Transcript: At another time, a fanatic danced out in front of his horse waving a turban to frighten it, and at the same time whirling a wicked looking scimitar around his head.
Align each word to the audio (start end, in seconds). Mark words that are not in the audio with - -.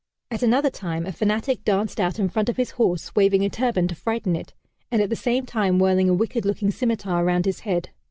At 0.31 0.41
another 0.41 0.71
time, 0.71 1.05
a 1.05 1.11
fanatic 1.11 1.63
danced 1.63 1.99
out 1.99 2.17
in 2.17 2.27
front 2.27 2.49
of 2.49 2.57
his 2.57 2.71
horse 2.71 3.13
waving 3.15 3.45
a 3.45 3.49
turban 3.51 3.87
to 3.89 3.93
frighten 3.93 4.35
it, 4.35 4.55
and 4.89 4.99
at 4.99 5.11
the 5.11 5.15
same 5.15 5.45
time 5.45 5.77
whirling 5.77 6.09
a 6.09 6.13
wicked 6.15 6.43
looking 6.43 6.71
scimitar 6.71 7.23
around 7.23 7.45
his 7.45 7.59
head. 7.59 7.89